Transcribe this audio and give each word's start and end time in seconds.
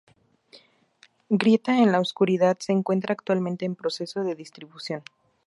Grieta 1.29 1.77
en 1.77 1.91
la 1.91 1.99
Oscuridad 1.99 2.57
se 2.59 2.71
encuentra 2.71 3.13
actualmente 3.13 3.65
en 3.65 3.75
proceso 3.75 4.23
de 4.23 4.33
distribución. 4.33 5.03